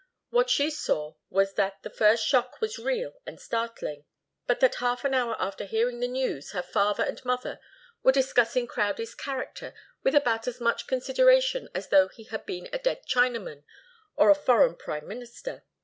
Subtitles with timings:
[0.31, 4.03] What she saw was that the first shock was real and startling,
[4.47, 7.59] but that half an hour after hearing the news her father and mother
[8.01, 12.79] were discussing Crowdie's character with about as much consideration as though he had been a
[12.79, 13.63] dead Chinaman,
[14.15, 15.65] or a foreign prime minister.